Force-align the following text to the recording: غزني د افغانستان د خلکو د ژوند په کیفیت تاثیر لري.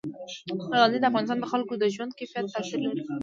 غزني 0.81 0.99
د 1.01 1.05
افغانستان 1.09 1.37
د 1.41 1.45
خلکو 1.53 1.73
د 1.77 1.83
ژوند 1.93 2.11
په 2.11 2.17
کیفیت 2.19 2.45
تاثیر 2.53 2.79
لري. 2.85 3.03